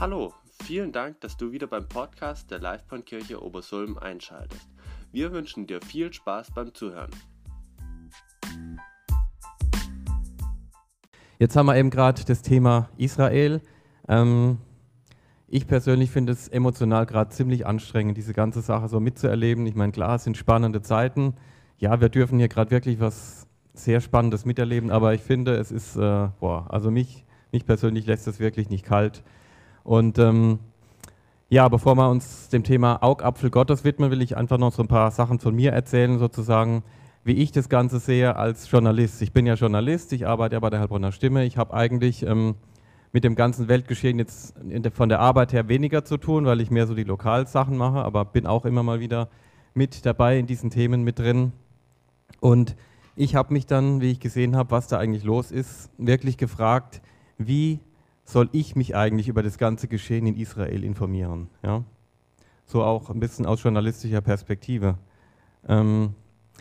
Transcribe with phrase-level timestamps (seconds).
[0.00, 0.32] Hallo,
[0.62, 4.68] vielen Dank, dass du wieder beim Podcast der Livebahnkirche Obersulm einschaltest.
[5.10, 7.10] Wir wünschen dir viel Spaß beim Zuhören.
[11.40, 13.60] Jetzt haben wir eben gerade das Thema Israel.
[14.06, 14.58] Ähm,
[15.48, 19.66] ich persönlich finde es emotional gerade ziemlich anstrengend, diese ganze Sache so mitzuerleben.
[19.66, 21.34] Ich meine, klar, es sind spannende Zeiten.
[21.76, 25.96] Ja, wir dürfen hier gerade wirklich was sehr Spannendes miterleben, aber ich finde, es ist,
[25.96, 29.24] äh, boah, also mich, mich persönlich lässt es wirklich nicht kalt.
[29.88, 30.58] Und ähm,
[31.48, 34.86] ja, bevor wir uns dem Thema Augapfel Gottes widmen, will ich einfach noch so ein
[34.86, 36.82] paar Sachen von mir erzählen, sozusagen,
[37.24, 39.22] wie ich das Ganze sehe als Journalist.
[39.22, 41.46] Ich bin ja Journalist, ich arbeite ja bei der Heilbronner Stimme.
[41.46, 42.56] Ich habe eigentlich ähm,
[43.12, 46.70] mit dem ganzen Weltgeschehen jetzt der, von der Arbeit her weniger zu tun, weil ich
[46.70, 49.30] mehr so die Lokalsachen mache, aber bin auch immer mal wieder
[49.72, 51.52] mit dabei in diesen Themen mit drin.
[52.40, 52.76] Und
[53.16, 57.00] ich habe mich dann, wie ich gesehen habe, was da eigentlich los ist, wirklich gefragt,
[57.38, 57.80] wie
[58.28, 61.48] soll ich mich eigentlich über das ganze Geschehen in Israel informieren?
[61.62, 61.84] Ja?
[62.66, 64.98] So auch ein bisschen aus journalistischer Perspektive.
[65.66, 66.14] Ähm,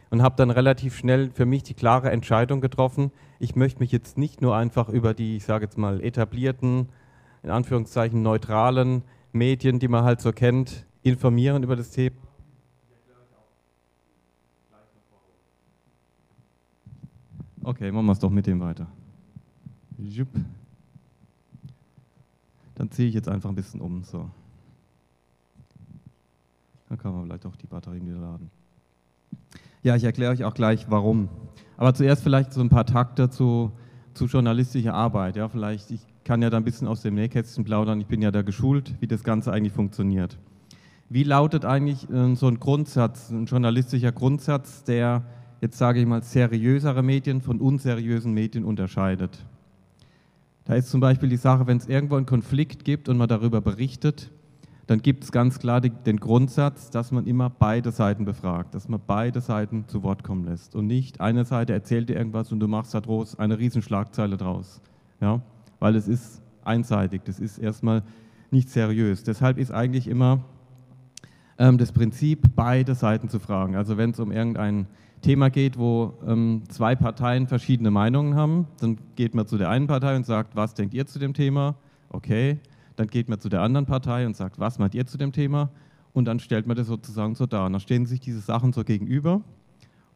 [0.09, 4.17] und habe dann relativ schnell für mich die klare Entscheidung getroffen, ich möchte mich jetzt
[4.17, 6.87] nicht nur einfach über die, ich sage jetzt mal, etablierten,
[7.43, 12.15] in Anführungszeichen neutralen Medien, die man halt so kennt, informieren über das Thema.
[17.61, 18.87] Okay, machen wir es doch mit dem weiter.
[22.77, 24.03] Dann ziehe ich jetzt einfach ein bisschen um.
[24.03, 24.29] So.
[26.89, 28.51] Dann kann man vielleicht auch die Batterien wieder laden.
[29.81, 31.27] Ja, ich erkläre euch auch gleich, warum.
[31.75, 33.71] Aber zuerst vielleicht so ein paar Takte zu,
[34.13, 35.37] zu journalistischer Arbeit.
[35.37, 37.99] Ja, vielleicht, ich kann ja da ein bisschen aus dem Nähkästchen plaudern.
[37.99, 40.37] Ich bin ja da geschult, wie das Ganze eigentlich funktioniert.
[41.09, 45.23] Wie lautet eigentlich äh, so ein Grundsatz, ein journalistischer Grundsatz, der
[45.61, 49.45] jetzt sage ich mal seriösere Medien von unseriösen Medien unterscheidet?
[50.67, 53.61] Da ist zum Beispiel die Sache, wenn es irgendwo einen Konflikt gibt und man darüber
[53.61, 54.29] berichtet,
[54.85, 58.99] dann gibt es ganz klar den Grundsatz, dass man immer beide Seiten befragt, dass man
[59.05, 62.67] beide Seiten zu Wort kommen lässt und nicht eine Seite erzählt dir irgendwas und du
[62.67, 64.81] machst daraus eine Riesenschlagzeile draus.
[65.21, 65.41] Ja?
[65.79, 68.03] Weil es ist einseitig, das ist erstmal
[68.51, 69.23] nicht seriös.
[69.23, 70.43] Deshalb ist eigentlich immer
[71.57, 73.75] das Prinzip, beide Seiten zu fragen.
[73.75, 74.87] Also wenn es um irgendein
[75.21, 79.87] Thema geht, wo ähm, zwei Parteien verschiedene Meinungen haben, dann geht man zu der einen
[79.87, 81.75] Partei und sagt, was denkt ihr zu dem Thema?
[82.09, 82.59] Okay,
[82.95, 85.69] dann geht man zu der anderen Partei und sagt, was meint ihr zu dem Thema?
[86.13, 87.65] Und dann stellt man das sozusagen so dar.
[87.65, 89.41] Und dann stehen sich diese Sachen so gegenüber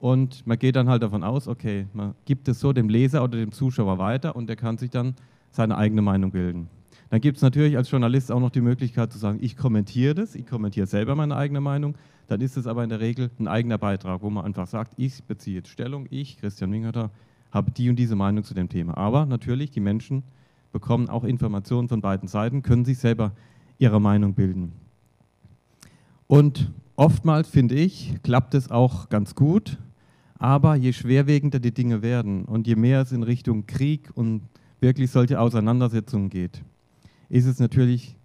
[0.02, 3.38] und man geht dann halt davon aus, okay, man gibt es so dem Leser oder
[3.38, 5.16] dem Zuschauer weiter und der kann sich dann
[5.52, 6.70] seine eigene Meinung bilden.
[7.12, 10.34] Dann gibt es natürlich als Journalist auch noch die Möglichkeit zu sagen, ich kommentiere das,
[10.34, 11.96] ich kommentiere selber meine eigene Meinung.
[12.28, 15.22] Dann ist es aber in der Regel ein eigener Beitrag, wo man einfach sagt, ich
[15.26, 17.12] beziehe jetzt Stellung, ich, Christian Wingerter,
[17.52, 18.96] habe die und diese Meinung zu dem Thema.
[18.96, 20.24] Aber natürlich, die Menschen
[20.72, 23.34] bekommen auch Informationen von beiden Seiten, können sich selber
[23.78, 24.72] ihre Meinung bilden.
[26.28, 29.78] Und oftmals, finde ich, klappt es auch ganz gut,
[30.40, 34.44] aber je schwerwiegender die Dinge werden und je mehr es in Richtung Krieg und
[34.80, 36.64] wirklich solche Auseinandersetzungen geht,
[37.32, 38.18] ist es natürlich,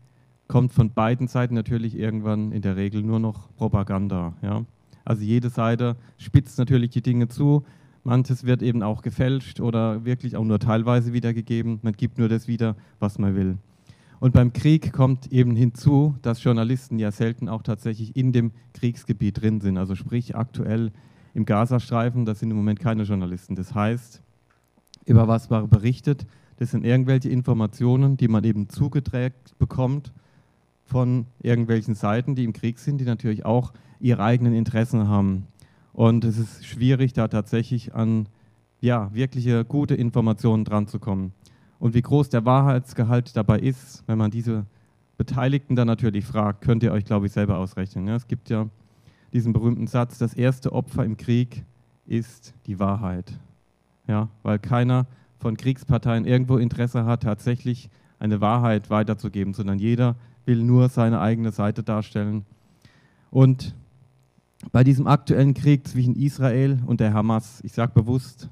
[0.49, 4.35] kommt von beiden Seiten natürlich irgendwann in der Regel nur noch Propaganda.
[4.43, 4.65] Ja?
[5.05, 7.65] Also jede Seite spitzt natürlich die Dinge zu,
[8.03, 11.81] Manches wird eben auch gefälscht oder wirklich auch nur teilweise wiedergegeben.
[11.83, 13.59] Man gibt nur das wieder, was man will.
[14.21, 19.43] Und beim Krieg kommt eben hinzu, dass Journalisten ja selten auch tatsächlich in dem Kriegsgebiet
[19.43, 19.77] drin sind.
[19.77, 20.93] Also sprich aktuell
[21.35, 23.57] im Gazastreifen, da sind im Moment keine Journalisten.
[23.57, 24.23] Das heißt,
[25.05, 30.13] über was man berichtet, das sind irgendwelche Informationen, die man eben zugeträgt bekommt
[30.85, 35.47] von irgendwelchen Seiten, die im Krieg sind, die natürlich auch ihre eigenen Interessen haben.
[35.93, 38.29] Und es ist schwierig, da tatsächlich an
[38.81, 41.33] ja, wirkliche gute Informationen dran zu kommen.
[41.79, 44.67] Und wie groß der Wahrheitsgehalt dabei ist, wenn man diese
[45.17, 48.07] Beteiligten dann natürlich fragt, könnt ihr euch, glaube ich, selber ausrechnen.
[48.07, 48.69] Ja, es gibt ja
[49.33, 51.65] diesen berühmten Satz, das erste Opfer im Krieg
[52.07, 53.33] ist die Wahrheit.
[54.07, 55.07] Ja, weil keiner
[55.47, 57.89] von Kriegsparteien irgendwo Interesse hat, tatsächlich
[58.19, 62.45] eine Wahrheit weiterzugeben, sondern jeder will nur seine eigene Seite darstellen.
[63.31, 63.73] Und
[64.73, 68.49] bei diesem aktuellen Krieg zwischen Israel und der Hamas, ich sage bewusst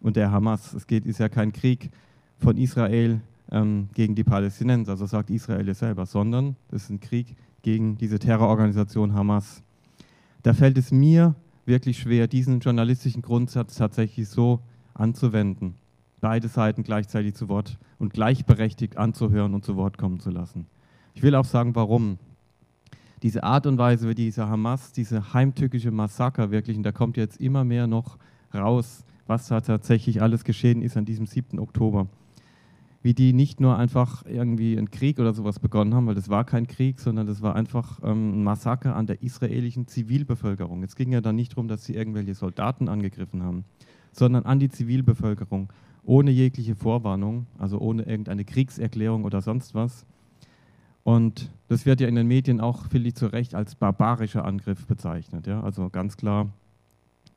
[0.00, 1.90] und der Hamas, es geht, ist ja kein Krieg
[2.38, 3.20] von Israel
[3.52, 7.98] ähm, gegen die Palästinenser, so sagt Israel ja selber, sondern es ist ein Krieg gegen
[7.98, 9.62] diese Terrororganisation Hamas.
[10.42, 11.34] Da fällt es mir
[11.66, 14.60] wirklich schwer, diesen journalistischen Grundsatz tatsächlich so
[14.94, 15.74] anzuwenden,
[16.20, 20.66] beide Seiten gleichzeitig zu Wort und gleichberechtigt anzuhören und zu Wort kommen zu lassen.
[21.14, 22.18] Ich will auch sagen, warum
[23.22, 27.40] diese Art und Weise, wie diese Hamas, diese heimtückische Massaker wirklich, und da kommt jetzt
[27.40, 28.18] immer mehr noch
[28.54, 31.58] raus, was da tatsächlich alles geschehen ist an diesem 7.
[31.58, 32.08] Oktober.
[33.02, 36.44] wie die nicht nur einfach irgendwie einen Krieg oder sowas begonnen haben, weil das war
[36.44, 40.82] kein Krieg, sondern das war einfach ähm, ein Massaker an der israelischen Zivilbevölkerung.
[40.82, 43.64] Es ging ja dann nicht darum, dass sie irgendwelche Soldaten angegriffen haben,
[44.12, 45.72] sondern an die Zivilbevölkerung,
[46.02, 50.06] ohne jegliche Vorwarnung, also ohne irgendeine Kriegserklärung oder sonst was.
[51.02, 54.86] Und das wird ja in den Medien auch, finde ich, zu Recht als barbarischer Angriff
[54.86, 55.46] bezeichnet.
[55.46, 55.62] Ja?
[55.62, 56.48] Also ganz klar,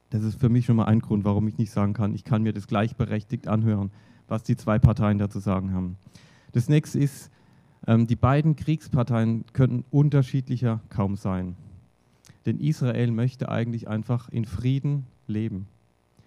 [0.10, 2.44] das ist für mich schon mal ein Grund, warum ich nicht sagen kann, ich kann
[2.44, 3.92] mir das gleichberechtigt anhören
[4.28, 5.98] was die zwei Parteien da zu sagen haben.
[6.52, 7.30] Das nächste ist,
[7.88, 11.56] ähm, die beiden Kriegsparteien könnten unterschiedlicher kaum sein.
[12.46, 15.68] Denn Israel möchte eigentlich einfach in Frieden leben.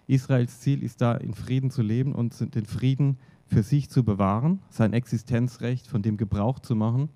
[0.06, 4.60] Israels Ziel ist da, in Frieden zu leben und den Frieden für sich zu bewahren,
[4.70, 7.08] sein Existenzrecht von dem Gebrauch zu machen,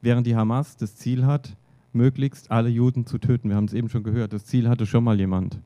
[0.00, 1.56] während die Hamas das Ziel hat,
[1.92, 3.48] möglichst alle Juden zu töten.
[3.48, 5.60] Wir haben es eben schon gehört, das Ziel hatte schon mal jemand.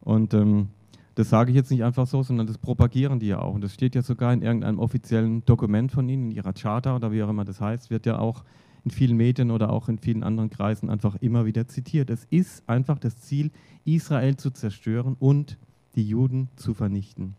[0.00, 0.68] Und ähm,
[1.14, 3.54] das sage ich jetzt nicht einfach so, sondern das propagieren die ja auch.
[3.54, 7.12] Und das steht ja sogar in irgendeinem offiziellen Dokument von ihnen, in ihrer Charta oder
[7.12, 8.44] wie auch immer das heißt, wird ja auch
[8.84, 12.10] in vielen Medien oder auch in vielen anderen Kreisen einfach immer wieder zitiert.
[12.10, 13.50] Es ist einfach das Ziel,
[13.84, 15.58] Israel zu zerstören und
[15.94, 17.34] die Juden zu vernichten.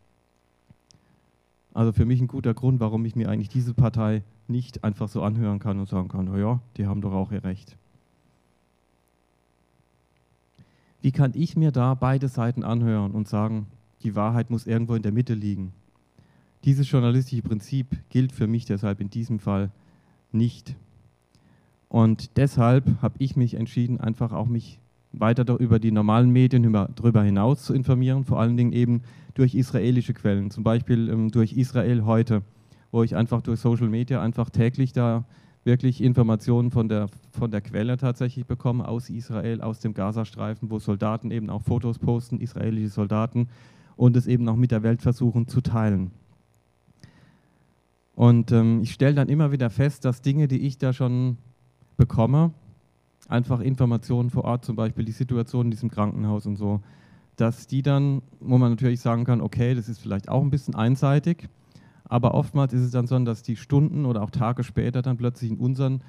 [1.74, 5.24] Also für mich ein guter Grund, warum ich mir eigentlich diese Partei nicht einfach so
[5.24, 7.76] anhören kann und sagen kann, ja, die haben doch auch ihr Recht.
[11.02, 13.68] Wie kann ich mir da beide Seiten anhören und sagen,
[14.04, 15.74] die Wahrheit muss irgendwo in der Mitte liegen?
[16.64, 19.72] Dieses journalistische Prinzip gilt für mich deshalb in diesem Fall
[20.32, 20.76] nicht.
[21.90, 24.80] Und deshalb habe ich mich entschieden, einfach auch mich
[25.14, 29.02] weiter über die normalen Medien darüber hinaus zu informieren, vor allen Dingen eben
[29.36, 32.42] durch israelische Quellen, zum Beispiel ähm, durch Israel heute,
[32.92, 35.26] wo ich einfach durch Social Media einfach täglich da
[35.64, 40.80] wirklich Informationen von der, von der Quelle tatsächlich bekommen, aus Israel, aus dem Gazastreifen, wo
[40.80, 43.48] Soldaten eben auch Fotos posten, israelische Soldaten,
[43.96, 46.12] und es eben auch mit der Welt versuchen zu teilen.
[48.16, 51.38] Und ähm, ich stelle dann immer wieder fest, dass Dinge, die ich da schon
[51.98, 52.52] bekomme,
[53.28, 56.82] einfach Informationen vor Ort, zum Beispiel die Situation in diesem Krankenhaus und so,
[57.36, 60.76] dass die dann, wo man natürlich sagen kann, okay, das ist vielleicht auch ein bisschen
[60.76, 61.50] einseitig,
[62.06, 65.52] aber oftmals ist es dann so, dass die Stunden oder auch Tage später dann plötzlich
[65.52, 66.02] in unseren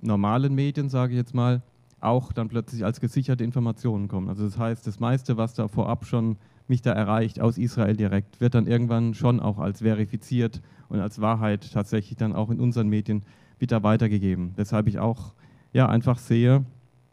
[0.00, 1.62] normalen Medien, sage ich jetzt mal,
[2.00, 4.28] auch dann plötzlich als gesicherte Informationen kommen.
[4.28, 6.36] Also das heißt, das meiste, was da vorab schon
[6.66, 11.20] mich da erreicht aus Israel direkt, wird dann irgendwann schon auch als verifiziert und als
[11.20, 13.22] Wahrheit tatsächlich dann auch in unseren Medien
[13.58, 14.52] wieder weitergegeben.
[14.56, 15.34] Weshalb ich auch
[15.72, 16.64] ja einfach sehe,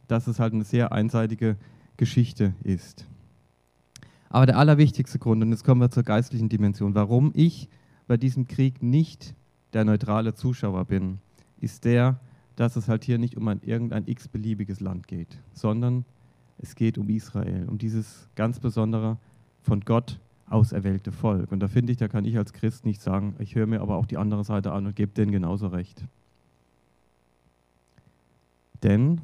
[0.07, 1.57] dass es halt eine sehr einseitige
[1.97, 3.05] Geschichte ist.
[4.29, 7.69] Aber der allerwichtigste Grund, und jetzt kommen wir zur geistlichen Dimension, warum ich
[8.07, 9.35] bei diesem Krieg nicht
[9.73, 11.19] der neutrale Zuschauer bin,
[11.59, 12.19] ist der,
[12.55, 16.05] dass es halt hier nicht um ein irgendein x-beliebiges Land geht, sondern
[16.57, 19.17] es geht um Israel, um dieses ganz besondere,
[19.61, 20.19] von Gott
[20.49, 21.51] auserwählte Volk.
[21.51, 23.97] Und da finde ich, da kann ich als Christ nicht sagen, ich höre mir aber
[23.97, 26.05] auch die andere Seite an und gebe denen genauso recht.
[28.83, 29.21] Denn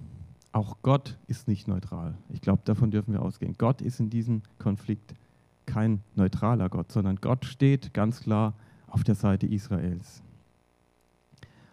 [0.52, 2.16] auch Gott ist nicht neutral.
[2.30, 3.56] Ich glaube, davon dürfen wir ausgehen.
[3.58, 5.14] Gott ist in diesem Konflikt
[5.66, 8.54] kein neutraler Gott, sondern Gott steht ganz klar
[8.88, 10.22] auf der Seite Israels.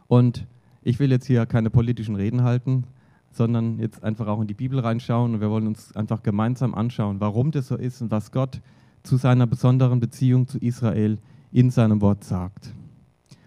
[0.06, 0.46] Und
[0.82, 2.84] ich will jetzt hier keine politischen Reden halten,
[3.32, 7.20] sondern jetzt einfach auch in die Bibel reinschauen und wir wollen uns einfach gemeinsam anschauen,
[7.20, 8.60] warum das so ist und was Gott
[9.02, 11.18] zu seiner besonderen Beziehung zu Israel
[11.52, 12.74] in seinem Wort sagt.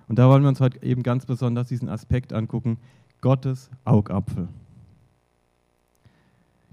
[0.07, 2.77] Und da wollen wir uns heute eben ganz besonders diesen Aspekt angucken,
[3.23, 4.49] Gottes Augapfel.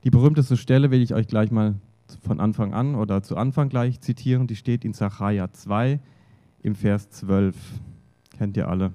[0.02, 1.76] Die berühmteste Stelle will ich euch gleich mal
[2.24, 6.00] von Anfang an oder zu Anfang gleich zitieren, die steht in Sacharja 2,
[6.64, 7.54] im Vers 12.
[8.36, 8.90] Kennt ihr alle.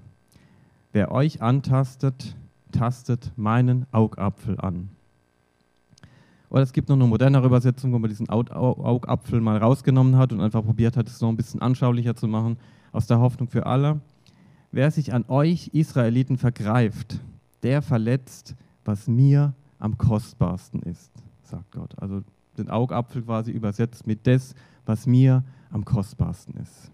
[0.91, 2.35] Wer euch antastet,
[2.73, 4.89] tastet meinen Augapfel an.
[6.49, 10.41] Oder es gibt noch eine modernere Übersetzung, wo man diesen Augapfel mal rausgenommen hat und
[10.41, 12.57] einfach probiert hat, es noch ein bisschen anschaulicher zu machen,
[12.91, 14.01] aus der Hoffnung für alle.
[14.73, 17.21] Wer sich an euch Israeliten vergreift,
[17.65, 18.55] der verletzt,
[18.85, 21.97] was mir am kostbarsten ist, sagt Gott.
[21.97, 22.21] Also
[22.57, 24.53] den Augapfel quasi übersetzt mit das,
[24.85, 26.91] was mir am kostbarsten ist.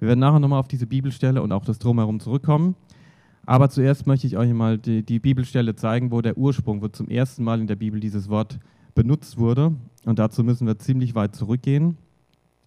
[0.00, 2.74] Wir werden nachher nochmal auf diese Bibelstelle und auch das Drumherum zurückkommen.
[3.46, 7.08] Aber zuerst möchte ich euch mal die, die, Bibelstelle zeigen, wo der Ursprung, wo zum
[7.08, 8.58] ersten Mal in der Bibel dieses Wort
[8.94, 9.74] benutzt wurde.
[10.04, 11.96] Und dazu müssen wir ziemlich weit zurückgehen,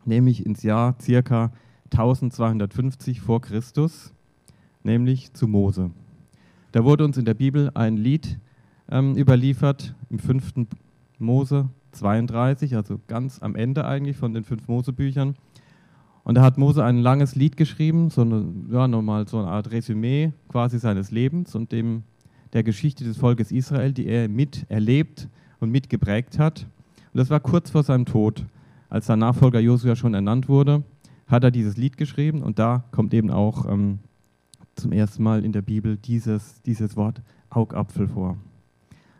[0.05, 1.51] nämlich ins Jahr circa
[1.91, 4.13] 1250 vor Christus,
[4.83, 5.91] nämlich zu Mose.
[6.73, 8.39] Da wurde uns in der Bibel ein Lied
[8.89, 10.67] ähm, überliefert, im fünften
[11.19, 15.35] Mose 32, also ganz am Ende eigentlich von den fünf Mosebüchern.
[16.23, 19.69] Und da hat Mose ein langes Lied geschrieben, so eine, ja, nochmal so eine Art
[19.69, 22.01] Resümee quasi seines Lebens und dem,
[22.53, 25.27] der Geschichte des Volkes Israel, die er miterlebt
[25.59, 26.65] und mitgeprägt hat.
[27.13, 28.47] Und das war kurz vor seinem Tod,
[28.89, 30.81] als sein Nachfolger Josua schon ernannt wurde,
[31.27, 33.99] hat er dieses Lied geschrieben und da kommt eben auch ähm,
[34.75, 38.37] zum ersten Mal in der Bibel dieses, dieses Wort Augapfel vor.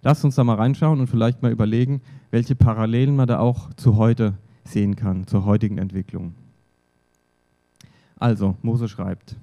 [0.01, 3.95] Lasst uns da mal reinschauen und vielleicht mal überlegen, welche Parallelen man da auch zu
[3.95, 4.33] heute
[4.65, 6.35] sehen kann, zur heutigen Entwicklung.
[8.17, 9.37] Also, Mose schreibt,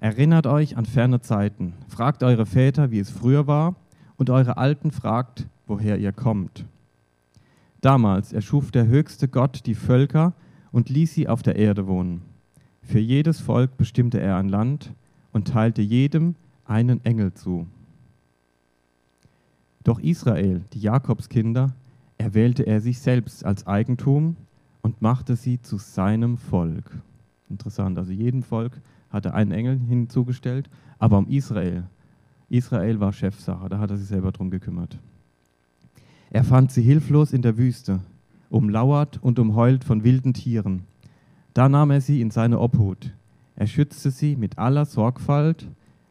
[0.00, 3.74] Erinnert euch an ferne Zeiten, fragt eure Väter, wie es früher war,
[4.16, 6.66] und eure Alten fragt, woher ihr kommt.
[7.80, 10.34] Damals erschuf der höchste Gott die Völker
[10.72, 12.22] und ließ sie auf der Erde wohnen.
[12.82, 14.92] Für jedes Volk bestimmte er ein Land
[15.34, 17.66] und teilte jedem einen Engel zu.
[19.82, 21.74] Doch Israel, die Jakobskinder,
[22.16, 24.36] erwählte er sich selbst als Eigentum
[24.80, 26.90] und machte sie zu seinem Volk.
[27.50, 31.84] Interessant, also jedem Volk hat er einen Engel hinzugestellt, aber um Israel,
[32.48, 34.98] Israel war Chefsache, da hat er sich selber drum gekümmert.
[36.30, 38.00] Er fand sie hilflos in der Wüste,
[38.50, 40.84] umlauert und umheult von wilden Tieren.
[41.52, 43.12] Da nahm er sie in seine Obhut.
[43.56, 45.68] Er schützte sie mit aller Sorgfalt,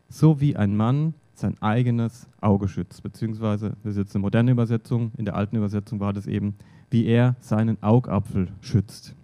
[0.09, 3.03] so wie ein Mann sein eigenes Auge schützt.
[3.03, 6.55] Beziehungsweise, das ist jetzt eine moderne Übersetzung, in der alten Übersetzung war das eben,
[6.89, 9.15] wie er seinen Augapfel schützt.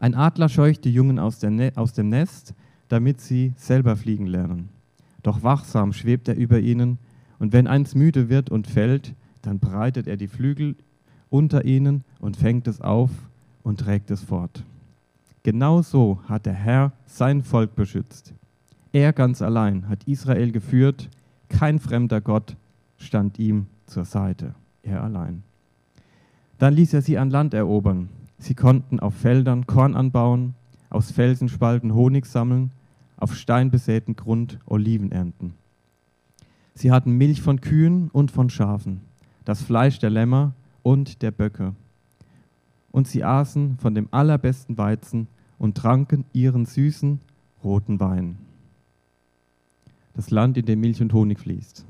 [0.00, 2.54] Ein Adler scheucht die Jungen aus, ne aus dem Nest,
[2.88, 4.68] damit sie selber fliegen lernen.
[5.22, 6.98] Doch wachsam schwebt er über ihnen,
[7.38, 10.76] und wenn eins müde wird und fällt, dann breitet er die Flügel
[11.28, 13.10] unter ihnen und fängt es auf
[13.62, 14.64] und trägt es fort.
[15.44, 18.32] Genau so hat der Herr sein Volk beschützt.
[18.92, 21.08] Er ganz allein hat Israel geführt,
[21.48, 22.56] kein fremder Gott
[22.96, 25.42] stand ihm zur Seite, er allein.
[26.58, 28.08] Dann ließ er sie an Land erobern.
[28.38, 30.54] Sie konnten auf Feldern Korn anbauen,
[30.90, 32.70] aus Felsenspalten Honig sammeln,
[33.16, 35.54] auf steinbesäten Grund Oliven ernten.
[36.74, 39.00] Sie hatten Milch von Kühen und von Schafen,
[39.44, 41.74] das Fleisch der Lämmer und der Böcke.
[42.90, 45.28] Und sie aßen von dem allerbesten Weizen
[45.62, 47.20] und tranken ihren süßen
[47.62, 48.36] roten Wein
[50.14, 51.84] das Land, in dem Milch und Honig fließt.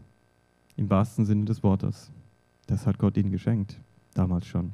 [0.76, 2.10] Im wahrsten Sinne des Wortes.
[2.66, 3.78] Das hat Gott ihnen geschenkt,
[4.14, 4.72] damals schon.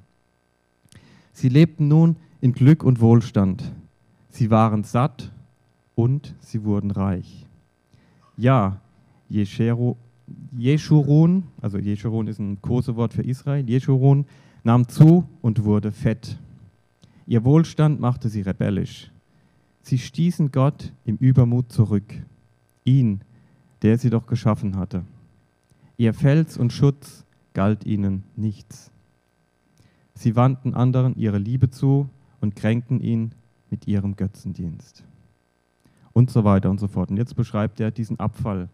[1.32, 3.72] Sie lebten nun in Glück und Wohlstand.
[4.30, 5.32] Sie waren satt
[5.94, 7.46] und sie wurden reich.
[8.36, 8.80] Ja,
[9.28, 9.96] Jeshurun,
[11.60, 14.26] also Jeshurun ist ein Kosewort für Israel, Jeshurun
[14.62, 16.38] nahm zu und wurde fett.
[17.28, 19.10] Ihr Wohlstand machte sie rebellisch.
[19.82, 22.14] Sie stießen Gott im Übermut zurück.
[22.84, 23.20] Ihn,
[23.82, 25.04] der sie doch geschaffen hatte.
[25.98, 28.90] Ihr Fels und Schutz galt ihnen nichts.
[30.14, 32.08] Sie wandten anderen ihre Liebe zu
[32.40, 33.32] und kränkten ihn
[33.68, 35.04] mit ihrem Götzendienst.
[36.14, 37.10] Und so weiter und so fort.
[37.10, 38.70] Und jetzt beschreibt er diesen Abfall,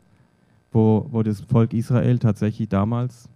[0.71, 3.29] wo, wo das Volk Israel tatsächlich damals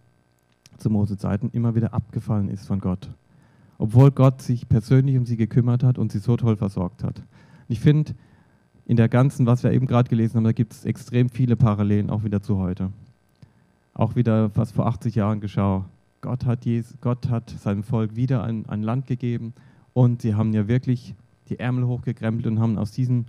[0.76, 3.10] zu Mose Zeiten immer wieder abgefallen ist von Gott.
[3.78, 7.22] Obwohl Gott sich persönlich um sie gekümmert hat und sie so toll versorgt hat.
[7.68, 8.12] Ich finde,
[8.84, 12.10] in der ganzen, was wir eben gerade gelesen haben, da gibt es extrem viele Parallelen
[12.10, 12.90] auch wieder zu heute.
[13.94, 15.84] Auch wieder, was vor 80 Jahren geschah.
[16.20, 19.54] Gott hat, Jesus, Gott hat seinem Volk wieder ein, ein Land gegeben
[19.92, 21.14] und sie haben ja wirklich
[21.48, 23.26] die Ärmel hochgekrempelt und haben aus diesem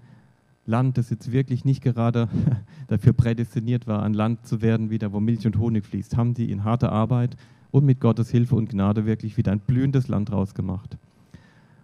[0.66, 2.30] Land, das jetzt wirklich nicht gerade
[2.88, 6.52] dafür prädestiniert war, ein Land zu werden, wieder wo Milch und Honig fließt, haben die
[6.52, 7.36] in harter Arbeit
[7.72, 10.98] und mit Gottes Hilfe und Gnade wirklich wieder ein blühendes Land rausgemacht.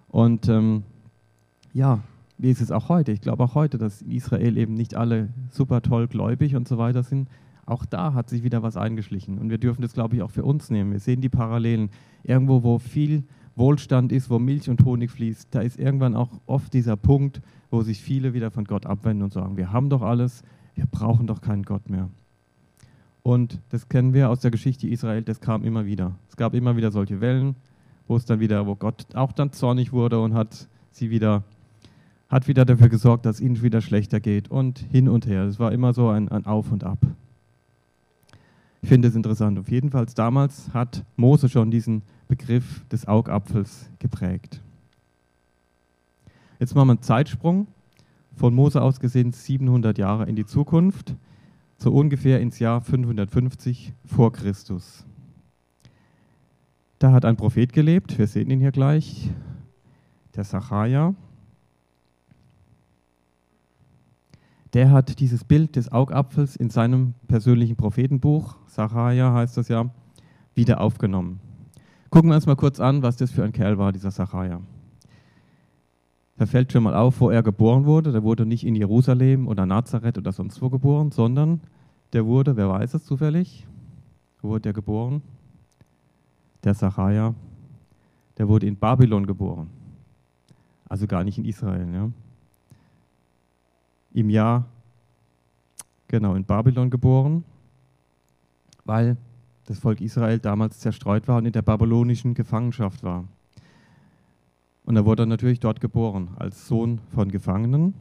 [0.07, 0.83] Und ähm,
[1.73, 1.99] ja,
[2.37, 3.11] wie ist es auch heute?
[3.11, 6.77] Ich glaube auch heute, dass in Israel eben nicht alle super toll gläubig und so
[6.77, 7.29] weiter sind.
[7.65, 9.37] Auch da hat sich wieder was eingeschlichen.
[9.37, 10.91] Und wir dürfen das, glaube ich, auch für uns nehmen.
[10.91, 11.89] Wir sehen die Parallelen.
[12.23, 13.23] Irgendwo, wo viel
[13.55, 17.81] Wohlstand ist, wo Milch und Honig fließt, da ist irgendwann auch oft dieser Punkt, wo
[17.81, 20.43] sich viele wieder von Gott abwenden und sagen, wir haben doch alles,
[20.75, 22.09] wir brauchen doch keinen Gott mehr.
[23.25, 26.13] Und das kennen wir aus der Geschichte Israel, das kam immer wieder.
[26.29, 27.55] Es gab immer wieder solche Wellen,
[28.07, 31.43] wo es dann wieder, wo Gott auch dann zornig wurde und hat sie wieder
[32.29, 35.45] hat wieder dafür gesorgt, dass ihnen wieder schlechter geht und hin und her.
[35.45, 36.99] Es war immer so ein, ein Auf und Ab.
[38.83, 39.57] Ich finde es interessant.
[39.57, 44.61] Auf jeden Fall damals hat Mose schon diesen Begriff des Augapfels geprägt.
[46.59, 47.65] Jetzt machen wir einen Zeitsprung
[48.35, 51.15] von Mose aus gesehen 700 Jahre in die Zukunft,
[51.77, 55.05] so ungefähr ins Jahr 550 vor Christus.
[56.99, 59.29] Da hat ein Prophet gelebt, wir sehen ihn hier gleich,
[60.35, 61.13] der Sacharja.
[64.75, 69.89] der hat dieses Bild des Augapfels in seinem persönlichen Prophetenbuch, Sacharja heißt das ja,
[70.53, 71.39] wieder aufgenommen.
[72.09, 74.59] Gucken wir uns mal kurz an, was das für ein Kerl war, dieser Sacharja.
[76.37, 78.11] Da fällt schon mal auf, wo er geboren wurde.
[78.11, 81.61] Der wurde nicht in Jerusalem oder Nazareth oder sonst wo geboren, sondern
[82.13, 83.65] der wurde, wer weiß es zufällig?
[84.41, 85.21] Wo wurde er geboren?
[86.63, 87.33] Der Sacharja.
[88.37, 89.69] Der wurde in Babylon geboren.
[90.89, 91.87] Also gar nicht in Israel.
[91.93, 92.11] Ja.
[94.13, 94.65] Im Jahr,
[96.07, 97.43] genau, in Babylon geboren,
[98.83, 99.17] weil
[99.65, 103.25] das Volk Israel damals zerstreut war und in der babylonischen Gefangenschaft war.
[104.85, 107.95] Und er wurde natürlich dort geboren, als Sohn von Gefangenen.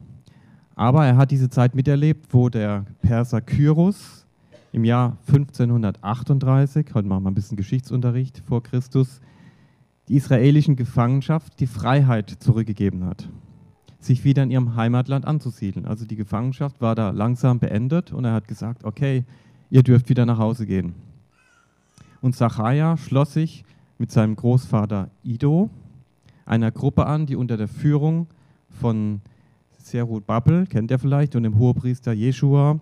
[0.75, 4.25] Aber er hat diese Zeit miterlebt, wo der Perser Kyros
[4.71, 9.21] im Jahr 1538, heute machen wir ein bisschen Geschichtsunterricht vor Christus,
[10.09, 13.29] die israelischen Gefangenschaft die Freiheit zurückgegeben hat,
[13.99, 15.85] sich wieder in ihrem Heimatland anzusiedeln.
[15.85, 19.23] Also die Gefangenschaft war da langsam beendet und er hat gesagt, okay,
[19.69, 20.93] ihr dürft wieder nach Hause gehen.
[22.21, 23.63] Und Zachariah schloss sich
[23.97, 25.69] mit seinem Großvater Ido
[26.45, 28.27] einer Gruppe an, die unter der Führung
[28.69, 29.21] von
[29.77, 32.79] Serut Babel, kennt ihr vielleicht, und dem Hohepriester Jeshua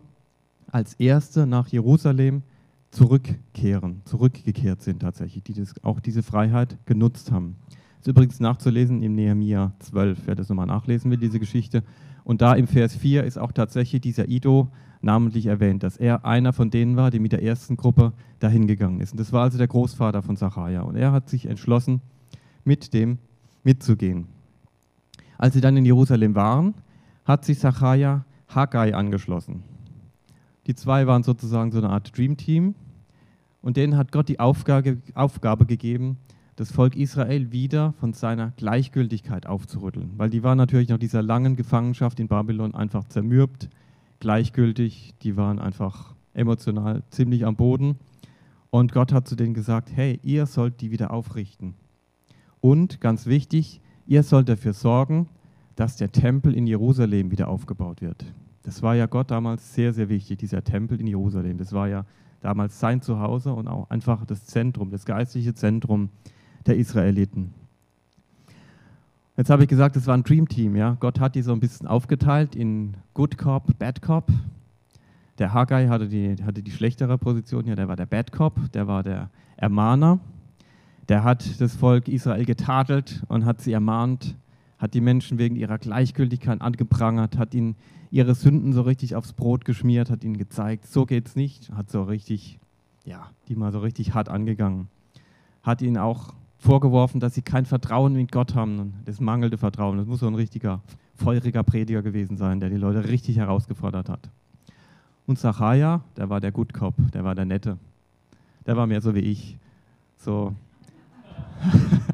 [0.72, 2.44] als Erste nach Jerusalem
[2.92, 7.56] zurückkehren, zurückgekehrt sind tatsächlich, die das, auch diese Freiheit genutzt haben.
[7.70, 11.84] Das ist übrigens nachzulesen im Nehemiah 12, wer das nochmal nachlesen will, diese Geschichte.
[12.24, 14.70] Und da im Vers 4 ist auch tatsächlich dieser Ido
[15.02, 19.02] namentlich erwähnt, dass er einer von denen war, die mit der ersten Gruppe dahin gegangen
[19.02, 19.12] ist.
[19.12, 20.84] Und das war also der Großvater von Zachariah.
[20.84, 22.02] Und er hat sich entschlossen,
[22.64, 23.18] mit dem
[23.64, 24.28] mitzugehen.
[25.38, 26.74] Als sie dann in Jerusalem waren,
[27.26, 29.64] hat sich Zachariah Haggai angeschlossen.
[30.68, 32.76] Die zwei waren sozusagen so eine Art Dream Team
[33.62, 36.18] und denen hat Gott die Aufgabe, Aufgabe gegeben,
[36.56, 41.56] das Volk Israel wieder von seiner Gleichgültigkeit aufzurütteln, weil die waren natürlich nach dieser langen
[41.56, 43.70] Gefangenschaft in Babylon einfach zermürbt,
[44.20, 47.98] gleichgültig, die waren einfach emotional ziemlich am Boden
[48.70, 51.76] und Gott hat zu denen gesagt, hey, ihr sollt die wieder aufrichten.
[52.64, 55.28] Und ganz wichtig, ihr sollt dafür sorgen,
[55.76, 58.24] dass der Tempel in Jerusalem wieder aufgebaut wird.
[58.64, 61.58] Das war ja Gott damals sehr, sehr wichtig, dieser Tempel in Jerusalem.
[61.58, 62.06] Das war ja
[62.40, 66.08] damals sein Zuhause und auch einfach das Zentrum, das geistliche Zentrum
[66.66, 67.54] der Israeliten.
[69.36, 70.78] Jetzt habe ich gesagt, es war ein Dream Team.
[70.78, 70.96] Ja?
[71.02, 74.32] Gott hat die so ein bisschen aufgeteilt in Good Cop, Bad Cop.
[75.38, 78.88] Der Haggai hatte die, hatte die schlechtere Position, ja, der war der Bad Cop, der
[78.88, 80.22] war der Ermahner.
[81.14, 84.36] Der hat das Volk Israel getadelt und hat sie ermahnt,
[84.80, 87.76] hat die Menschen wegen ihrer Gleichgültigkeit angeprangert, hat ihnen
[88.10, 92.02] ihre Sünden so richtig aufs Brot geschmiert, hat ihnen gezeigt, so geht's nicht, hat so
[92.02, 92.58] richtig,
[93.06, 94.88] ja, die mal so richtig hart angegangen.
[95.62, 100.00] Hat ihnen auch vorgeworfen, dass sie kein Vertrauen in Gott haben, das mangelnde Vertrauen.
[100.00, 100.82] Das muss so ein richtiger,
[101.14, 104.32] feuriger Prediger gewesen sein, der die Leute richtig herausgefordert hat.
[105.28, 107.78] Und Zachariah, der war der Good Cop, der war der Nette.
[108.66, 109.60] Der war mehr so wie ich.
[110.18, 110.56] So.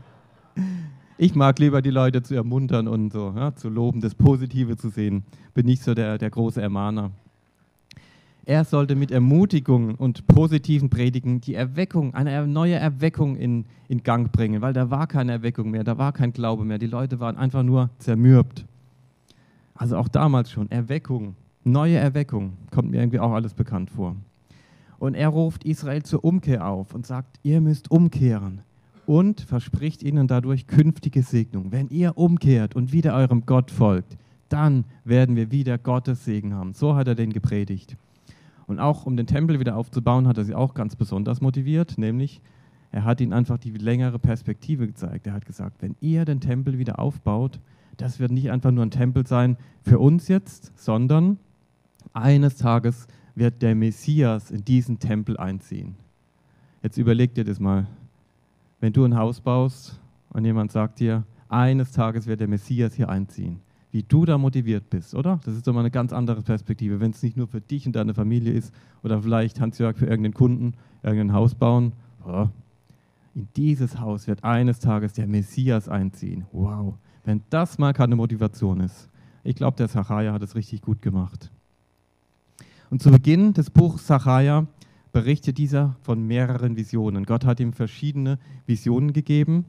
[1.22, 4.88] Ich mag lieber die Leute zu ermuntern und so, ja, zu loben, das Positive zu
[4.88, 5.26] sehen.
[5.54, 7.12] Bin nicht so der, der große Ermahner.
[8.46, 14.32] Er sollte mit Ermutigung und positiven Predigen die Erweckung, eine neue Erweckung in, in Gang
[14.32, 16.78] bringen, weil da war keine Erweckung mehr, da war kein Glaube mehr.
[16.78, 18.64] Die Leute waren einfach nur zermürbt.
[19.76, 24.16] Also auch damals schon, Erweckung, neue Erweckung, kommt mir irgendwie auch alles bekannt vor.
[25.00, 28.62] Und er ruft Israel zur Umkehr auf und sagt, ihr müsst umkehren
[29.10, 31.72] und verspricht ihnen dadurch künftige Segnung.
[31.72, 34.20] Wenn ihr umkehrt und wieder eurem Gott folgt,
[34.50, 36.74] dann werden wir wieder Gottes Segen haben.
[36.74, 37.98] So hat er den gepredigt.
[38.68, 42.40] Und auch um den Tempel wieder aufzubauen, hat er sie auch ganz besonders motiviert, nämlich
[42.92, 45.26] er hat ihnen einfach die längere Perspektive gezeigt.
[45.26, 47.60] Er hat gesagt, wenn ihr den Tempel wieder aufbaut,
[47.98, 51.40] das wird nicht einfach nur ein Tempel sein für uns jetzt, sondern
[52.14, 55.96] eines Tages wird der Messias in diesen Tempel einziehen.
[56.84, 57.88] Jetzt überlegt ihr das mal
[58.80, 63.10] wenn du ein Haus baust und jemand sagt dir, eines Tages wird der Messias hier
[63.10, 63.60] einziehen,
[63.92, 65.40] wie du da motiviert bist, oder?
[65.44, 67.96] Das ist doch mal eine ganz andere Perspektive, wenn es nicht nur für dich und
[67.96, 71.94] deine Familie ist oder vielleicht Hans-Jörg für irgendeinen Kunden irgendein Haus bauen.
[73.34, 76.46] In dieses Haus wird eines Tages der Messias einziehen.
[76.52, 79.10] Wow, wenn das mal keine Motivation ist.
[79.44, 81.50] Ich glaube, der Zachariah hat es richtig gut gemacht.
[82.90, 84.68] Und zu Beginn des Buchs Zachariah
[85.12, 87.26] berichtet dieser von mehreren Visionen.
[87.26, 89.66] Gott hat ihm verschiedene Visionen gegeben,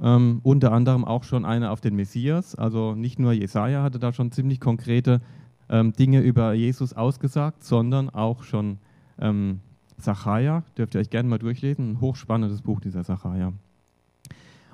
[0.00, 2.54] ähm, unter anderem auch schon eine auf den Messias.
[2.54, 5.20] Also nicht nur Jesaja hatte da schon ziemlich konkrete
[5.68, 8.78] ähm, Dinge über Jesus ausgesagt, sondern auch schon
[9.18, 9.60] ähm,
[9.98, 10.64] Zachariah.
[10.76, 11.92] Dürft ihr euch gerne mal durchlesen.
[11.92, 13.52] Ein hochspannendes Buch, dieser Zachariah.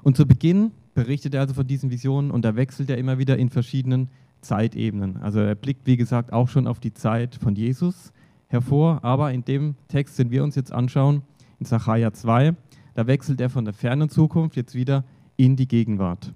[0.02, 3.38] Und zu Beginn berichtet er also von diesen Visionen und da wechselt er immer wieder
[3.38, 4.08] in verschiedenen
[4.40, 5.18] Zeitebenen.
[5.18, 8.12] Also er blickt, wie gesagt, auch schon auf die Zeit von Jesus
[8.52, 11.22] hervor, aber in dem Text, den wir uns jetzt anschauen,
[11.58, 12.54] in Sacharja 2,
[12.94, 15.04] da wechselt er von der fernen Zukunft jetzt wieder
[15.36, 16.32] in die Gegenwart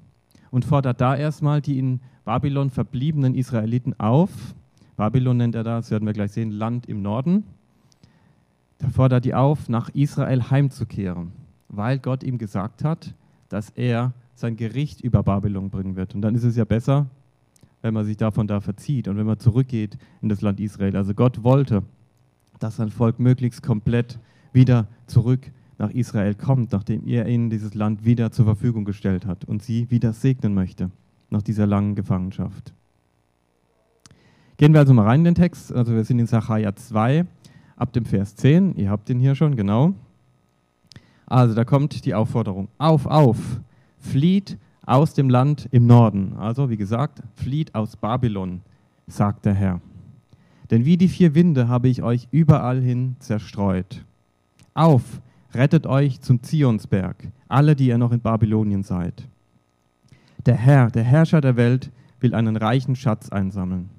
[0.50, 4.30] und fordert da erstmal die in Babylon verbliebenen Israeliten auf.
[4.96, 7.44] Babylon nennt er das, werden wir gleich sehen, Land im Norden.
[8.78, 11.32] Da fordert die auf, nach Israel heimzukehren,
[11.68, 13.14] weil Gott ihm gesagt hat,
[13.48, 16.14] dass er sein Gericht über Babylon bringen wird.
[16.14, 17.06] Und dann ist es ja besser,
[17.82, 20.96] wenn man sich davon da verzieht und wenn man zurückgeht in das Land Israel.
[20.96, 21.82] Also Gott wollte,
[22.58, 24.18] dass sein Volk möglichst komplett
[24.52, 29.44] wieder zurück nach Israel kommt, nachdem er ihnen dieses Land wieder zur Verfügung gestellt hat
[29.44, 30.90] und sie wieder segnen möchte
[31.30, 32.72] nach dieser langen Gefangenschaft.
[34.56, 35.72] Gehen wir also mal rein in den Text.
[35.72, 37.26] Also wir sind in Sacharja 2
[37.76, 38.76] ab dem Vers 10.
[38.76, 39.92] Ihr habt den hier schon, genau.
[41.26, 42.68] Also da kommt die Aufforderung.
[42.78, 43.36] Auf, auf,
[43.98, 46.34] flieht aus dem Land im Norden.
[46.38, 48.62] Also wie gesagt, flieht aus Babylon,
[49.06, 49.80] sagt der Herr.
[50.70, 54.04] Denn wie die vier Winde habe ich euch überall hin zerstreut.
[54.74, 55.20] Auf,
[55.54, 59.28] rettet euch zum Zionsberg, alle, die ihr noch in Babylonien seid.
[60.44, 63.90] Der Herr, der Herrscher der Welt, will einen reichen Schatz einsammeln.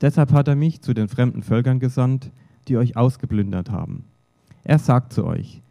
[0.00, 2.30] Deshalb hat er mich zu den fremden Völkern gesandt,
[2.68, 4.04] die euch ausgeplündert haben.
[4.64, 5.62] Er sagt zu euch,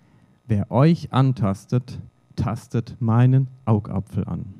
[0.48, 2.00] wer euch antastet,
[2.36, 4.59] tastet meinen Augapfel an.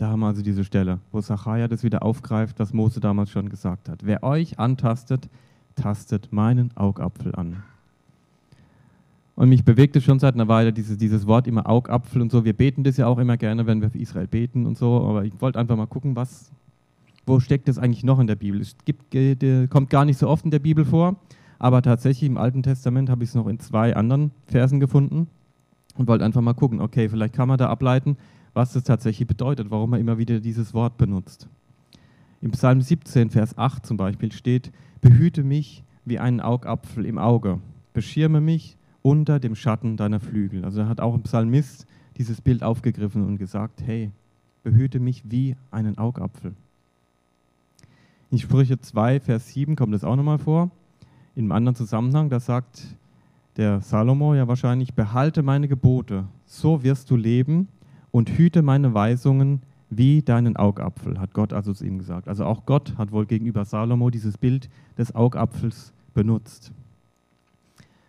[0.00, 3.50] Da haben wir also diese Stelle, wo Sacharja das wieder aufgreift, was Mose damals schon
[3.50, 4.00] gesagt hat.
[4.02, 5.28] Wer euch antastet,
[5.74, 7.62] tastet meinen Augapfel an.
[9.36, 12.46] Und mich bewegt es schon seit einer Weile, dieses, dieses Wort immer Augapfel und so.
[12.46, 15.06] Wir beten das ja auch immer gerne, wenn wir für Israel beten und so.
[15.06, 16.50] Aber ich wollte einfach mal gucken, was,
[17.26, 18.58] wo steckt das eigentlich noch in der Bibel?
[18.58, 19.14] Es gibt,
[19.68, 21.16] kommt gar nicht so oft in der Bibel vor,
[21.58, 25.26] aber tatsächlich im Alten Testament habe ich es noch in zwei anderen Versen gefunden
[25.96, 28.16] und wollte einfach mal gucken, okay, vielleicht kann man da ableiten,
[28.54, 31.48] was das tatsächlich bedeutet, warum man immer wieder dieses Wort benutzt.
[32.40, 37.60] Im Psalm 17, Vers 8 zum Beispiel steht, behüte mich wie einen Augapfel im Auge,
[37.92, 40.64] beschirme mich unter dem Schatten deiner Flügel.
[40.64, 41.86] Also er hat auch im Psalmist
[42.16, 44.10] dieses Bild aufgegriffen und gesagt, hey,
[44.62, 46.54] behüte mich wie einen Augapfel.
[48.30, 50.70] In Sprüche 2, Vers 7 kommt es auch nochmal vor.
[51.34, 52.96] In einem anderen Zusammenhang, da sagt
[53.56, 57.68] der Salomo ja wahrscheinlich, behalte meine Gebote, so wirst du leben
[58.10, 62.28] und hüte meine Weisungen wie deinen Augapfel, hat Gott also zu ihm gesagt.
[62.28, 66.72] Also auch Gott hat wohl gegenüber Salomo dieses Bild des Augapfels benutzt.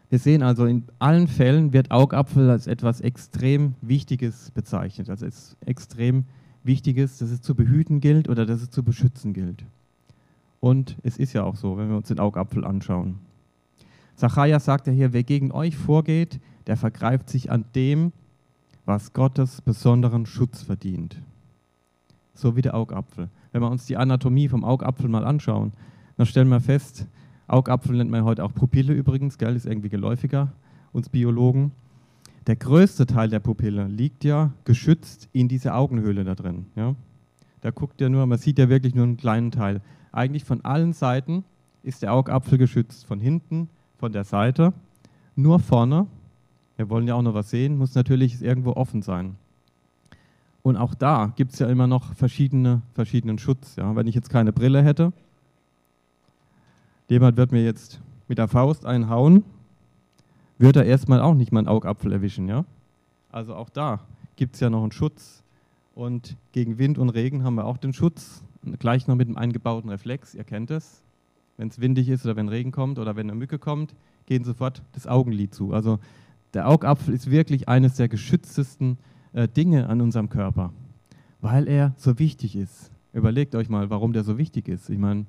[0.09, 5.55] Wir sehen also, in allen Fällen wird Augapfel als etwas extrem Wichtiges bezeichnet, als etwas
[5.65, 6.25] extrem
[6.63, 9.63] Wichtiges, dass es zu behüten gilt oder dass es zu beschützen gilt.
[10.59, 13.19] Und es ist ja auch so, wenn wir uns den Augapfel anschauen.
[14.15, 18.11] Zachariah sagt ja hier, wer gegen euch vorgeht, der vergreift sich an dem,
[18.91, 21.15] was Gottes besonderen Schutz verdient.
[22.33, 23.29] So wie der Augapfel.
[23.53, 25.71] Wenn wir uns die Anatomie vom Augapfel mal anschauen,
[26.17, 27.07] dann stellen wir fest,
[27.47, 30.51] Augapfel nennt man heute auch Pupille übrigens, gell, ist irgendwie geläufiger,
[30.91, 31.71] uns Biologen.
[32.47, 36.65] Der größte Teil der Pupille liegt ja geschützt in dieser Augenhöhle da drin.
[36.75, 36.93] Ja?
[37.61, 39.79] Da guckt ja nur, man sieht ja wirklich nur einen kleinen Teil.
[40.11, 41.45] Eigentlich von allen Seiten
[41.81, 43.05] ist der Augapfel geschützt.
[43.05, 44.73] Von hinten, von der Seite.
[45.37, 46.07] Nur vorne,
[46.81, 49.35] wir wollen ja auch noch was sehen, muss natürlich irgendwo offen sein.
[50.63, 53.75] Und auch da gibt es ja immer noch verschiedene, verschiedenen Schutz.
[53.75, 53.95] Ja?
[53.95, 55.13] Wenn ich jetzt keine Brille hätte,
[57.07, 59.43] jemand wird mir jetzt mit der Faust einhauen,
[60.57, 62.47] wird er erstmal auch nicht meinen Augapfel erwischen.
[62.47, 62.65] Ja?
[63.31, 63.99] Also auch da
[64.35, 65.43] gibt es ja noch einen Schutz.
[65.93, 68.43] Und gegen Wind und Regen haben wir auch den Schutz,
[68.79, 71.03] gleich noch mit einem eingebauten Reflex, ihr kennt es.
[71.57, 73.93] Wenn es windig ist oder wenn Regen kommt oder wenn eine Mücke kommt,
[74.25, 75.73] gehen sofort das Augenlid zu.
[75.73, 75.99] Also
[76.53, 78.97] der Augapfel ist wirklich eines der geschütztesten
[79.33, 80.73] äh, Dinge an unserem Körper,
[81.39, 82.91] weil er so wichtig ist.
[83.13, 84.89] Überlegt euch mal, warum der so wichtig ist.
[84.89, 85.25] Ich meine,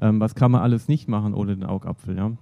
[0.00, 2.16] ähm, was kann man alles nicht machen ohne den Augapfel?
[2.16, 2.32] Ja?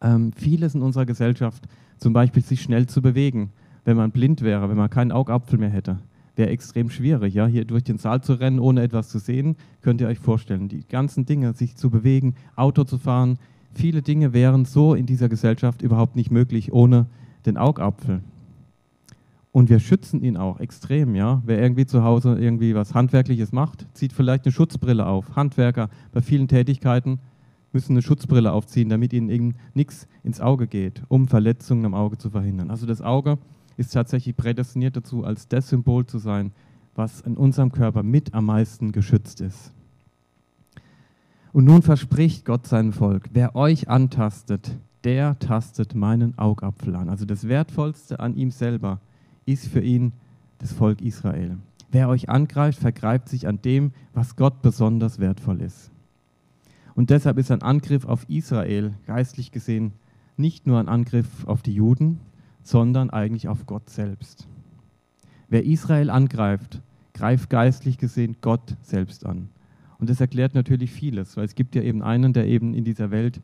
[0.00, 1.64] Ähm, vieles in unserer Gesellschaft,
[1.98, 3.52] zum Beispiel sich schnell zu bewegen,
[3.84, 5.98] wenn man blind wäre, wenn man keinen Augapfel mehr hätte,
[6.36, 7.34] wäre extrem schwierig.
[7.34, 7.46] Ja?
[7.46, 10.68] Hier durch den Saal zu rennen, ohne etwas zu sehen, könnt ihr euch vorstellen.
[10.68, 13.38] Die ganzen Dinge, sich zu bewegen, Auto zu fahren,
[13.74, 17.06] viele Dinge wären so in dieser Gesellschaft überhaupt nicht möglich ohne
[17.46, 18.20] den Augapfel.
[19.52, 21.42] Und wir schützen ihn auch extrem, ja.
[21.44, 25.34] Wer irgendwie zu Hause irgendwie was Handwerkliches macht, zieht vielleicht eine Schutzbrille auf.
[25.34, 27.18] Handwerker bei vielen Tätigkeiten
[27.72, 32.18] müssen eine Schutzbrille aufziehen, damit ihnen eben nichts ins Auge geht, um Verletzungen am Auge
[32.18, 32.70] zu verhindern.
[32.70, 33.38] Also das Auge
[33.76, 36.52] ist tatsächlich prädestiniert dazu, als das Symbol zu sein,
[36.94, 39.72] was in unserem Körper mit am meisten geschützt ist.
[41.52, 47.08] Und nun verspricht Gott seinem Volk, wer euch antastet, der tastet meinen Augapfel an.
[47.08, 49.00] Also das Wertvollste an ihm selber
[49.46, 50.12] ist für ihn
[50.58, 51.58] das Volk Israel.
[51.90, 55.90] Wer euch angreift, vergreift sich an dem, was Gott besonders wertvoll ist.
[56.94, 59.92] Und deshalb ist ein Angriff auf Israel geistlich gesehen
[60.40, 62.18] nicht nur ein Angriff auf die Juden,
[62.62, 64.48] sondern eigentlich auf Gott selbst.
[65.48, 66.80] Wer Israel angreift,
[67.14, 69.50] greift geistlich gesehen Gott selbst an.
[69.98, 73.10] Und das erklärt natürlich vieles, weil es gibt ja eben einen, der eben in dieser
[73.10, 73.40] Welt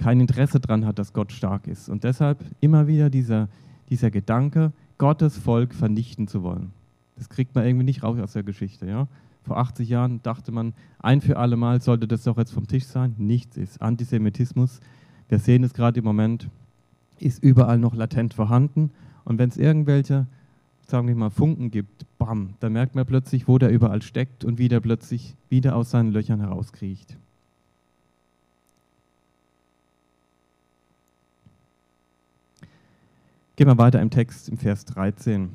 [0.00, 1.90] kein Interesse daran hat, dass Gott stark ist.
[1.90, 3.48] Und deshalb immer wieder dieser,
[3.90, 6.72] dieser Gedanke, Gottes Volk vernichten zu wollen.
[7.16, 8.86] Das kriegt man irgendwie nicht raus aus der Geschichte.
[8.86, 9.08] Ja?
[9.42, 12.86] Vor 80 Jahren dachte man, ein für alle Mal sollte das doch jetzt vom Tisch
[12.86, 13.14] sein.
[13.18, 13.82] Nichts ist.
[13.82, 14.80] Antisemitismus,
[15.28, 16.48] wir sehen es gerade im Moment,
[17.18, 18.90] ist überall noch latent vorhanden.
[19.24, 20.26] Und wenn es irgendwelche,
[20.86, 24.58] sagen wir mal, Funken gibt, bam, dann merkt man plötzlich, wo der überall steckt und
[24.58, 27.18] wie der plötzlich wieder aus seinen Löchern herauskriecht.
[33.60, 35.50] Gehen wir weiter im Text im Vers 13.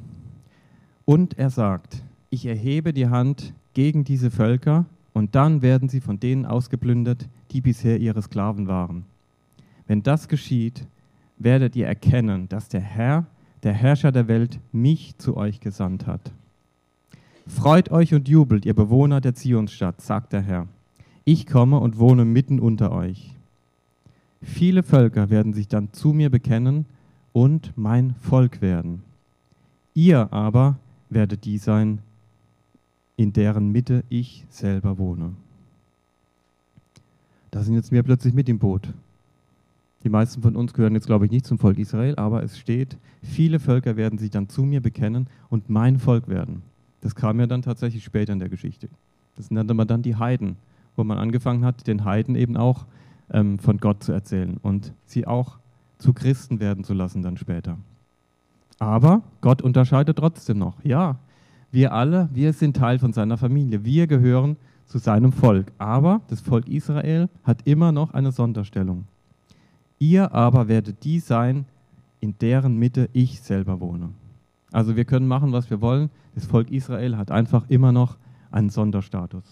[1.06, 6.20] Und er sagt, ich erhebe die Hand gegen diese Völker und dann werden sie von
[6.20, 9.06] denen ausgeplündert, die bisher ihre Sklaven waren.
[9.88, 10.86] Wenn das geschieht,
[11.39, 13.26] werdet ihr erkennen, dass der Herr,
[13.63, 16.32] der Herrscher der Welt, mich zu euch gesandt hat.
[17.48, 20.68] Freut euch und jubelt, ihr Bewohner der Zionsstadt, sagt der Herr.
[21.24, 23.34] Ich komme und wohne mitten unter euch.
[24.44, 26.86] Viele Völker werden sich dann zu mir bekennen
[27.36, 29.04] und mein Volk werden.
[29.93, 30.78] Ihr aber
[31.10, 32.00] werdet die sein,
[33.17, 35.34] in deren Mitte ich selber wohne.
[37.52, 38.88] Da sind jetzt wir plötzlich mit im Boot.
[40.06, 42.95] Die meisten von uns gehören jetzt, glaube ich, nicht zum Volk Israel, aber es steht,
[43.21, 46.62] viele Völker werden sich dann zu mir bekennen und mein Volk werden.
[47.02, 48.88] Das kam ja dann tatsächlich später in der Geschichte.
[49.36, 50.56] Das nannte man dann die Heiden,
[50.95, 52.86] wo man angefangen hat, den Heiden eben auch
[53.30, 55.58] ähm, von Gott zu erzählen und sie auch
[55.97, 57.77] zu Christen werden zu lassen dann später.
[58.79, 60.84] Aber Gott unterscheidet trotzdem noch.
[60.84, 61.17] Ja,
[61.71, 63.84] wir alle, wir sind Teil von seiner Familie.
[63.84, 65.71] Wir gehören zu seinem Volk.
[65.77, 69.05] Aber das Volk Israel hat immer noch eine Sonderstellung.
[69.99, 71.65] Ihr aber werdet die sein,
[72.19, 74.10] in deren Mitte ich selber wohne.
[74.71, 76.10] Also wir können machen, was wir wollen.
[76.34, 78.17] Das Volk Israel hat einfach immer noch
[78.51, 79.43] einen Sonderstatus.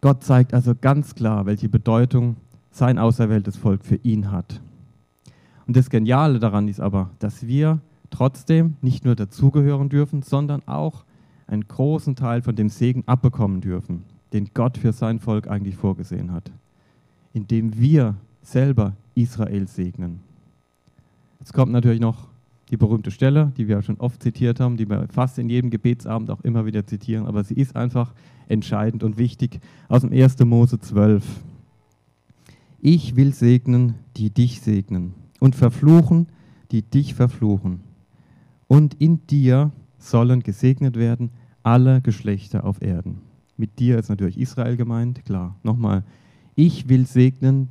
[0.00, 2.36] Gott zeigt also ganz klar, welche Bedeutung
[2.70, 4.60] sein auserwähltes Volk für ihn hat.
[5.66, 7.80] Und das Geniale daran ist aber, dass wir
[8.10, 11.04] trotzdem nicht nur dazugehören dürfen, sondern auch
[11.46, 16.32] einen großen Teil von dem Segen abbekommen dürfen, den Gott für sein Volk eigentlich vorgesehen
[16.32, 16.50] hat
[17.32, 20.20] indem wir selber Israel segnen.
[21.38, 22.28] Jetzt kommt natürlich noch
[22.70, 26.30] die berühmte Stelle, die wir schon oft zitiert haben, die wir fast in jedem Gebetsabend
[26.30, 28.12] auch immer wieder zitieren, aber sie ist einfach
[28.48, 30.38] entscheidend und wichtig aus dem 1.
[30.40, 31.24] Mose 12.
[32.82, 36.28] Ich will segnen, die dich segnen und verfluchen,
[36.70, 37.80] die dich verfluchen.
[38.68, 41.30] Und in dir sollen gesegnet werden
[41.62, 43.18] alle Geschlechter auf Erden.
[43.56, 45.56] Mit dir ist natürlich Israel gemeint, klar.
[45.62, 46.04] Nochmal,
[46.54, 47.68] ich will segnen,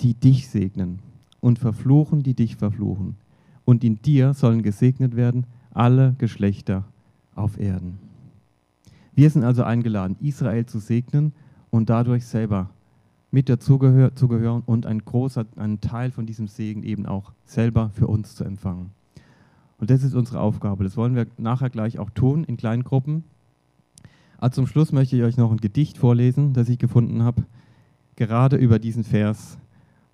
[0.00, 0.98] die dich segnen
[1.40, 3.16] und verfluchen, die dich verfluchen.
[3.64, 6.84] Und in dir sollen gesegnet werden alle Geschlechter
[7.34, 7.98] auf Erden.
[9.14, 11.32] Wir sind also eingeladen, Israel zu segnen
[11.70, 12.70] und dadurch selber
[13.30, 17.90] mit dazugehör zu gehören und ein großer ein Teil von diesem Segen eben auch selber
[17.94, 18.90] für uns zu empfangen.
[19.78, 20.84] Und das ist unsere Aufgabe.
[20.84, 23.24] Das wollen wir nachher gleich auch tun in kleinen Gruppen.
[24.38, 27.44] Aber zum Schluss möchte ich euch noch ein Gedicht vorlesen, das ich gefunden habe
[28.18, 29.58] gerade über diesen Vers,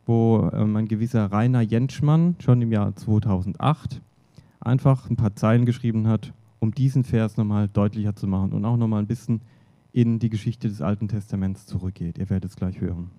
[0.05, 4.03] wo ähm, ein gewisser Rainer Jentschmann schon im Jahr 2008
[4.61, 8.77] einfach ein paar Zeilen geschrieben hat, um diesen Vers nochmal deutlicher zu machen und auch
[8.77, 9.41] nochmal ein bisschen
[9.95, 12.19] in die Geschichte des Alten Testaments zurückgeht.
[12.19, 13.13] Ihr werdet es gleich hören.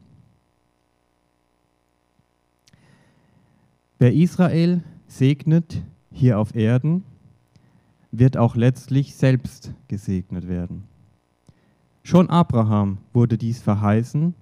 [3.97, 7.05] Wer Israel segnet hier auf Erden,
[8.11, 10.83] wird auch letztlich selbst gesegnet werden.
[12.03, 14.35] Schon Abraham wurde dies verheißen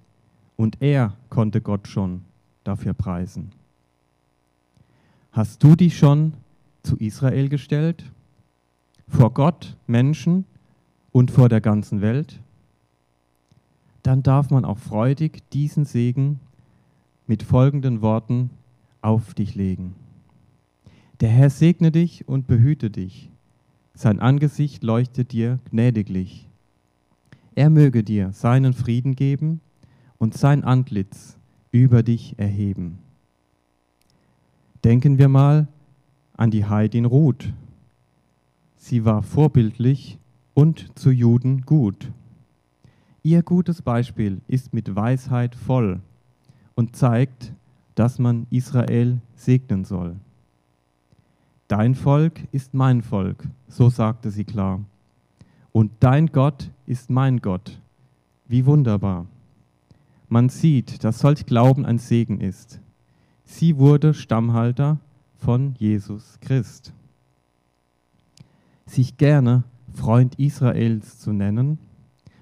[0.56, 2.22] und er konnte Gott schon
[2.64, 3.52] dafür preisen.
[5.30, 6.34] Hast du dich schon
[6.82, 8.10] zu Israel gestellt?
[9.06, 10.46] Vor Gott, Menschen
[11.14, 12.40] und vor der ganzen Welt?
[14.02, 16.40] Dann darf man auch freudig diesen Segen
[17.28, 18.50] mit folgenden Worten
[19.00, 19.94] auf dich legen.
[21.20, 23.30] Der Herr segne dich und behüte dich.
[23.94, 26.48] Sein Angesicht leuchtet dir gnädiglich.
[27.54, 29.60] Er möge dir seinen Frieden geben
[30.18, 31.36] und sein Antlitz
[31.70, 32.98] über dich erheben.
[34.82, 35.68] Denken wir mal
[36.36, 37.52] an die Heidin Ruth.
[38.76, 40.18] Sie war vorbildlich
[40.54, 42.10] und zu Juden gut.
[43.22, 46.00] Ihr gutes Beispiel ist mit Weisheit voll
[46.74, 47.52] und zeigt,
[47.94, 50.16] dass man Israel segnen soll.
[51.68, 54.80] Dein Volk ist mein Volk, so sagte sie klar.
[55.72, 57.80] Und dein Gott ist mein Gott.
[58.46, 59.26] Wie wunderbar.
[60.28, 62.80] Man sieht, dass solch Glauben ein Segen ist.
[63.44, 64.98] Sie wurde Stammhalter
[65.36, 66.92] von Jesus Christ.
[68.86, 69.64] Sich gerne
[69.94, 71.78] Freund Israels zu nennen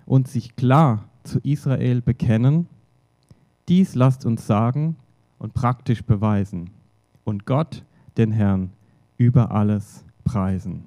[0.07, 2.67] und sich klar zu Israel bekennen,
[3.69, 4.97] dies lasst uns sagen
[5.39, 6.71] und praktisch beweisen
[7.25, 7.85] und Gott,
[8.17, 8.71] den Herrn,
[9.17, 10.85] über alles preisen.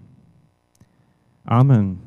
[1.46, 2.00] Amen.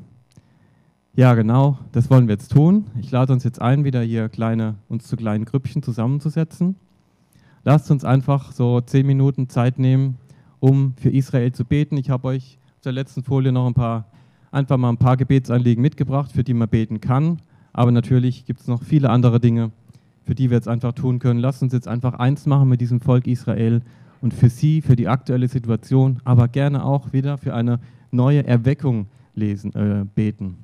[1.15, 2.85] Ja, genau, das wollen wir jetzt tun.
[3.01, 6.75] Ich lade uns jetzt ein, wieder hier kleine, uns zu kleinen Grüppchen zusammenzusetzen.
[7.63, 10.17] Lasst uns einfach so zehn Minuten Zeit nehmen,
[10.59, 11.97] um für Israel zu beten.
[11.97, 14.05] Ich habe euch auf der letzten Folie noch ein paar,
[14.51, 17.39] einfach mal ein paar Gebetsanliegen mitgebracht, für die man beten kann.
[17.73, 19.71] Aber natürlich gibt es noch viele andere Dinge,
[20.23, 21.39] für die wir jetzt einfach tun können.
[21.39, 23.81] Lasst uns jetzt einfach eins machen mit diesem Volk Israel
[24.21, 27.79] und für sie, für die aktuelle Situation, aber gerne auch wieder für eine
[28.11, 30.57] neue Erweckung lesen, äh, beten.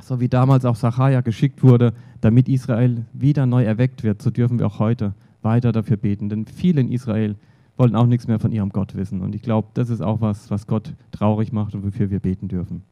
[0.00, 4.58] So wie damals auch Sacharja geschickt wurde, damit Israel wieder neu erweckt wird, so dürfen
[4.58, 6.28] wir auch heute weiter dafür beten.
[6.28, 7.36] Denn viele in Israel
[7.76, 9.20] wollen auch nichts mehr von ihrem Gott wissen.
[9.20, 12.48] Und ich glaube, das ist auch was, was Gott traurig macht und wofür wir beten
[12.48, 12.82] dürfen.